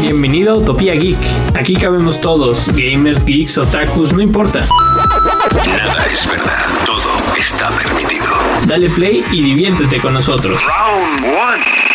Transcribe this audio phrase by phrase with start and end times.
[0.00, 1.18] Bienvenido a Utopía Geek.
[1.54, 4.64] Aquí cabemos todos, gamers, geeks, otakus, no importa.
[5.66, 8.26] Nada es verdad, todo está permitido.
[8.66, 10.60] Dale play y diviértete con nosotros.
[10.64, 11.87] Round one.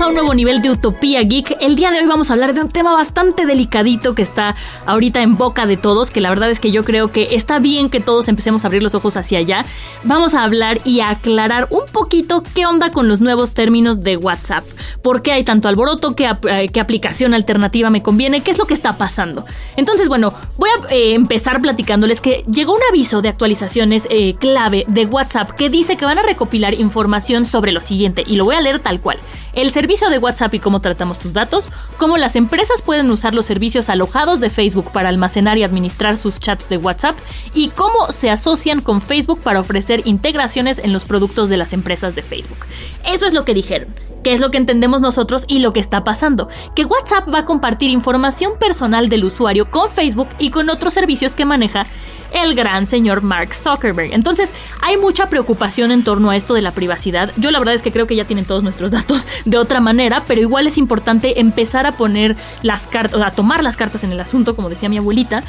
[0.00, 1.56] A un nuevo nivel de Utopía Geek.
[1.60, 5.22] El día de hoy vamos a hablar de un tema bastante delicadito que está ahorita
[5.22, 8.00] en boca de todos, que la verdad es que yo creo que está bien que
[8.00, 9.64] todos empecemos a abrir los ojos hacia allá.
[10.02, 14.64] Vamos a hablar y aclarar un poquito qué onda con los nuevos términos de WhatsApp.
[15.00, 16.16] ¿Por qué hay tanto alboroto?
[16.16, 18.42] ¿Qué, eh, qué aplicación alternativa me conviene?
[18.42, 19.46] ¿Qué es lo que está pasando?
[19.76, 24.86] Entonces, bueno, voy a eh, empezar platicándoles que llegó un aviso de actualizaciones eh, clave
[24.88, 28.56] de WhatsApp que dice que van a recopilar información sobre lo siguiente y lo voy
[28.56, 29.18] a leer tal cual
[29.52, 31.68] el servicio de WhatsApp y cómo tratamos tus datos,
[31.98, 36.40] cómo las empresas pueden usar los servicios alojados de Facebook para almacenar y administrar sus
[36.40, 37.16] chats de WhatsApp
[37.52, 42.14] y cómo se asocian con Facebook para ofrecer integraciones en los productos de las empresas
[42.14, 42.64] de Facebook.
[43.04, 44.13] Eso es lo que dijeron.
[44.24, 46.48] ¿Qué es lo que entendemos nosotros y lo que está pasando?
[46.74, 51.36] Que WhatsApp va a compartir información personal del usuario con Facebook y con otros servicios
[51.36, 51.86] que maneja
[52.32, 54.14] el gran señor Mark Zuckerberg.
[54.14, 54.50] Entonces,
[54.80, 57.32] hay mucha preocupación en torno a esto de la privacidad.
[57.36, 60.24] Yo la verdad es que creo que ya tienen todos nuestros datos de otra manera,
[60.26, 64.20] pero igual es importante empezar a poner las cartas, a tomar las cartas en el
[64.20, 65.44] asunto, como decía mi abuelita,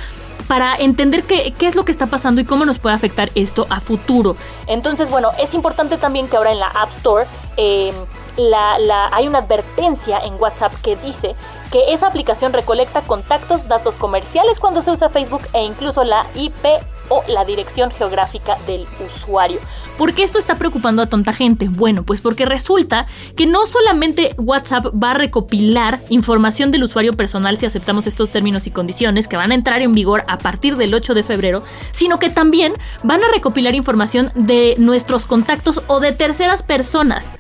[0.50, 3.68] para entender qué, qué, es lo que está pasando y cómo nos puede afectar esto
[3.70, 4.36] a futuro.
[4.68, 7.26] Entonces, bueno, es importante también que ahora en la App Store
[7.58, 7.94] eh,
[8.38, 11.36] la, la, hay una advertencia en WhatsApp que dice
[11.72, 16.66] que esa aplicación recolecta contactos, datos comerciales cuando se usa Facebook e incluso la IP
[17.10, 19.60] o la dirección geográfica del usuario.
[19.98, 21.68] ¿Por qué esto está preocupando a tanta gente?
[21.70, 27.58] Bueno, pues porque resulta que no solamente WhatsApp va a recopilar información del usuario personal
[27.58, 30.94] si aceptamos estos términos y condiciones que van a entrar en vigor a partir del
[30.94, 36.12] 8 de febrero, sino que también van a recopilar información de nuestros contactos o de
[36.12, 37.32] terceras personas.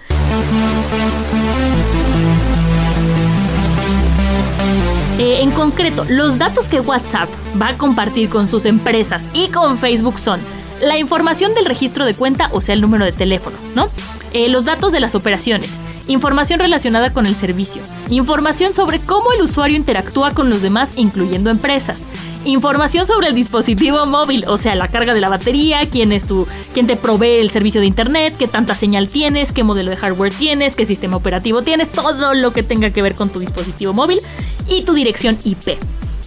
[5.18, 7.29] Eh, en concreto, los datos que WhatsApp
[7.59, 10.41] va a compartir con sus empresas y con Facebook son
[10.81, 13.88] la información del registro de cuenta, o sea, el número de teléfono, ¿no?
[14.34, 19.41] Eh, los datos de las operaciones, información relacionada con el servicio, información sobre cómo el
[19.41, 22.07] usuario interactúa con los demás, incluyendo empresas,
[22.45, 26.47] información sobre el dispositivo móvil, o sea, la carga de la batería, quién es tu,
[26.73, 30.33] quién te provee el servicio de internet, qué tanta señal tienes, qué modelo de hardware
[30.33, 34.19] tienes, qué sistema operativo tienes, todo lo que tenga que ver con tu dispositivo móvil
[34.67, 35.78] y tu dirección IP.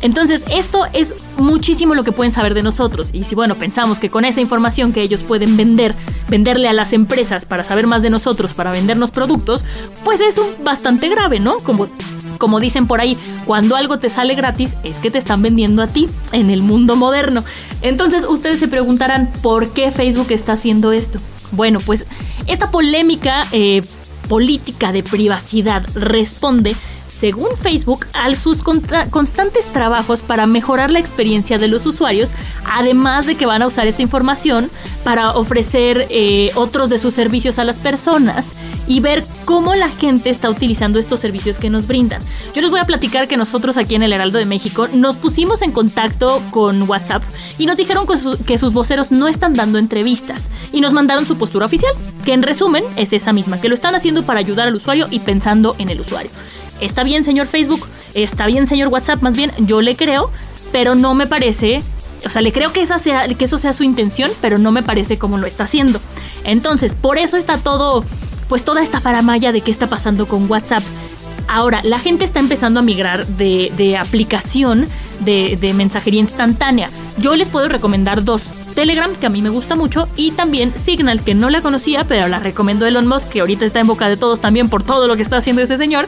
[0.01, 3.11] Entonces, esto es muchísimo lo que pueden saber de nosotros.
[3.13, 5.93] Y si, bueno, pensamos que con esa información que ellos pueden vender,
[6.29, 9.65] venderle a las empresas para saber más de nosotros, para vendernos productos,
[10.05, 11.57] pues es un bastante grave, ¿no?
[11.59, 11.89] Como,
[12.39, 15.87] como dicen por ahí, cuando algo te sale gratis, es que te están vendiendo a
[15.89, 17.45] ti en el mundo moderno.
[17.83, 21.19] Entonces, ustedes se preguntarán, ¿por qué Facebook está haciendo esto?
[21.53, 22.07] Bueno, pues
[22.47, 23.83] esta polémica eh,
[24.29, 26.77] política de privacidad responde
[27.09, 32.33] según Facebook, a sus constantes trabajos para mejorar la experiencia de los usuarios,
[32.65, 34.69] además de que van a usar esta información
[35.03, 38.53] para ofrecer eh, otros de sus servicios a las personas
[38.89, 42.21] y ver cómo la gente está utilizando estos servicios que nos brindan.
[42.55, 45.63] Yo les voy a platicar que nosotros aquí en el Heraldo de México nos pusimos
[45.63, 47.23] en contacto con WhatsApp
[47.59, 48.07] y nos dijeron
[48.47, 51.93] que, sus voceros no están dando entrevistas y nos mandaron su postura oficial,
[52.25, 55.21] que en resumen es esa misma, que lo están haciendo para ayudar al usuario y
[55.21, 56.31] pensando en el usuario.
[56.81, 60.31] Está bien, señor Facebook, está bien, señor WhatsApp, más bien, yo le creo,
[60.73, 61.83] pero no me parece
[62.27, 62.85] o sea, le creo que,
[63.39, 66.01] que eso sea su intención, pero no me parece como lo está haciendo.
[66.45, 68.05] Entonces, por eso está todo,
[68.49, 70.83] pues toda esta faramaya de qué está pasando con WhatsApp.
[71.51, 74.85] Ahora, la gente está empezando a migrar de, aplicación
[75.21, 76.89] de, de, mensajería instantánea.
[77.19, 78.51] Yo les puedo recomendar dos.
[78.75, 82.29] Telegram, que a mí me gusta mucho, y también Signal, que no la conocía, pero
[82.29, 85.17] la recomiendo Elon Musk, que ahorita está en boca de todos también por todo lo
[85.17, 86.07] que está haciendo ese señor.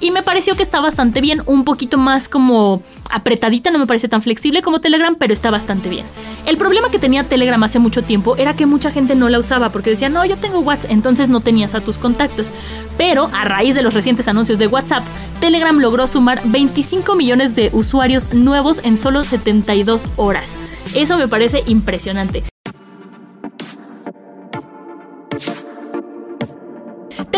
[0.00, 4.08] Y me pareció que está bastante bien, un poquito más como apretadita, no me parece
[4.08, 6.06] tan flexible como Telegram, pero está bastante bien.
[6.46, 9.70] El problema que tenía Telegram hace mucho tiempo era que mucha gente no la usaba
[9.70, 12.52] porque decía, no, yo tengo WhatsApp, entonces no tenías a tus contactos.
[12.96, 15.04] Pero a raíz de los recientes anuncios de WhatsApp,
[15.40, 20.56] Telegram logró sumar 25 millones de usuarios nuevos en solo 72 horas.
[20.94, 22.44] Eso me parece impresionante.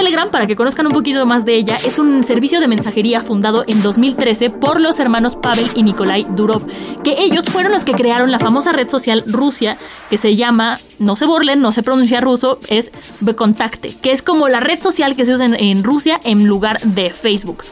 [0.02, 3.62] Telegram, para que conozcan un poquito más de ella, es un servicio de mensajería fundado
[3.68, 6.66] en 2013 por los hermanos Pavel y Nikolai Durov,
[7.04, 9.78] que ellos fueron los que crearon la famosa red social Rusia,
[10.10, 12.90] que se llama, no se burlen, no se pronuncia ruso, es
[13.20, 17.10] Becontacte, que es como la red social que se usa en Rusia en lugar de
[17.10, 17.62] Facebook.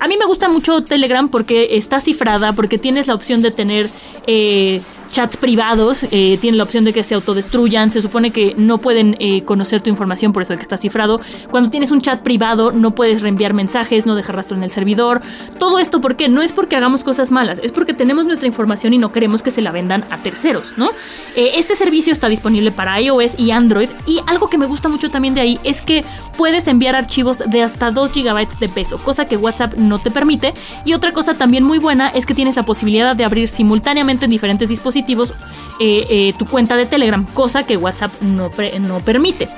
[0.00, 3.88] A mí me gusta mucho Telegram porque está cifrada, porque tienes la opción de tener
[4.26, 4.82] eh,
[5.16, 9.16] chats privados, eh, tienen la opción de que se autodestruyan, se supone que no pueden
[9.18, 11.22] eh, conocer tu información, por eso que está cifrado.
[11.50, 15.22] Cuando tienes un chat privado no puedes reenviar mensajes, no dejar rastro en el servidor.
[15.58, 16.28] Todo esto, ¿por qué?
[16.28, 19.50] No es porque hagamos cosas malas, es porque tenemos nuestra información y no queremos que
[19.50, 20.90] se la vendan a terceros, ¿no?
[21.34, 25.10] Eh, este servicio está disponible para iOS y Android y algo que me gusta mucho
[25.10, 26.04] también de ahí es que
[26.36, 30.52] puedes enviar archivos de hasta 2 GB de peso, cosa que WhatsApp no te permite.
[30.84, 34.30] Y otra cosa también muy buena es que tienes la posibilidad de abrir simultáneamente en
[34.30, 38.50] diferentes dispositivos eh, eh, tu cuenta de Telegram, cosa que WhatsApp no,
[38.80, 39.48] no permite.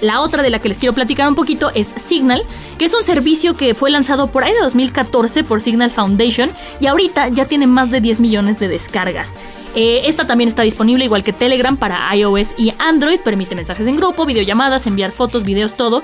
[0.00, 2.42] La otra de la que les quiero platicar un poquito es Signal,
[2.78, 6.50] que es un servicio que fue lanzado por ahí de 2014 por Signal Foundation
[6.80, 9.36] y ahorita ya tiene más de 10 millones de descargas.
[9.74, 13.96] Eh, esta también está disponible igual que Telegram para iOS y Android, permite mensajes en
[13.96, 16.02] grupo, videollamadas, enviar fotos, videos, todo.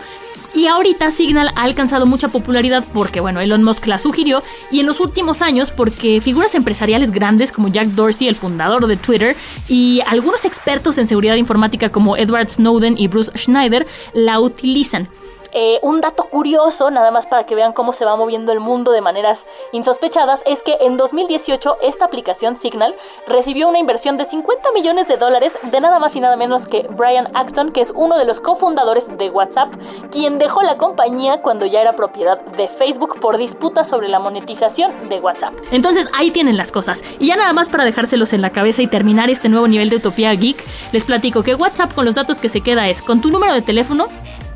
[0.52, 4.42] Y ahorita Signal ha alcanzado mucha popularidad porque, bueno, Elon Musk la sugirió
[4.72, 8.96] y en los últimos años porque figuras empresariales grandes como Jack Dorsey, el fundador de
[8.96, 9.36] Twitter,
[9.68, 15.08] y algunos expertos en seguridad informática como Edward Snowden y Bruce Schneider la utilizan.
[15.52, 18.92] Eh, un dato curioso, nada más para que vean cómo se va moviendo el mundo
[18.92, 22.94] de maneras insospechadas, es que en 2018 esta aplicación Signal
[23.26, 26.86] recibió una inversión de 50 millones de dólares de nada más y nada menos que
[26.90, 29.74] Brian Acton, que es uno de los cofundadores de WhatsApp,
[30.10, 35.08] quien dejó la compañía cuando ya era propiedad de Facebook por disputas sobre la monetización
[35.08, 35.54] de WhatsApp.
[35.70, 37.02] Entonces ahí tienen las cosas.
[37.18, 39.96] Y ya nada más para dejárselos en la cabeza y terminar este nuevo nivel de
[39.96, 40.56] Utopía Geek,
[40.92, 43.62] les platico que WhatsApp con los datos que se queda es con tu número de
[43.62, 44.06] teléfono,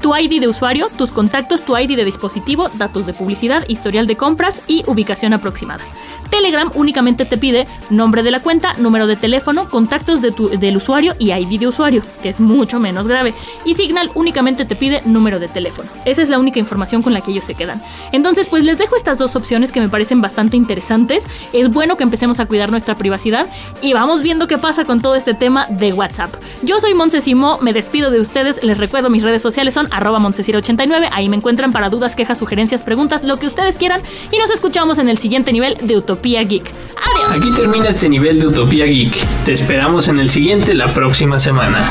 [0.05, 4.19] tu ID de usuario, tus contactos, tu ID de dispositivo, datos de publicidad, historial de
[4.19, 5.83] compras y ubicación aproximada.
[6.29, 11.15] Telegram únicamente te pide nombre de la cuenta, número de teléfono, contactos de del usuario
[11.19, 13.33] y ID de usuario, que es mucho menos grave.
[13.65, 15.89] Y Signal únicamente te pide número de teléfono.
[16.05, 17.81] Esa es la única información con la que ellos se quedan.
[18.13, 21.27] Entonces, pues les dejo estas dos opciones que me parecen bastante interesantes.
[21.55, 23.47] Es bueno que empecemos a cuidar nuestra privacidad
[23.81, 26.35] y vamos viendo qué pasa con todo este tema de WhatsApp.
[26.63, 31.09] Yo soy Montesimo, me despido de ustedes, les recuerdo mis redes sociales son arroba 89
[31.13, 34.03] Ahí me encuentran para dudas, quejas, sugerencias, preguntas, lo que ustedes quieran.
[34.31, 36.65] Y nos escuchamos en el siguiente nivel de Utopía Geek.
[36.65, 37.43] Adiós.
[37.43, 39.15] Aquí termina este nivel de Utopía Geek.
[39.45, 41.85] Te esperamos en el siguiente la próxima semana.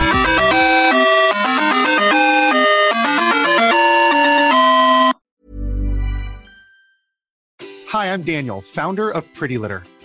[7.93, 9.83] Hi, I'm Daniel, founder of Pretty Litter.